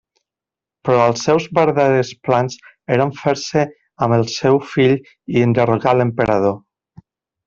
Però 0.87 1.01
els 1.09 1.25
seus 1.27 1.43
verdaders 1.57 2.13
plans 2.29 2.57
eren 2.97 3.13
fer-se 3.19 3.65
amb 4.07 4.17
el 4.19 4.25
seu 4.39 4.57
fill 4.71 4.97
i 5.35 5.45
enderrocar 5.49 5.95
l'Emperador. 5.99 6.57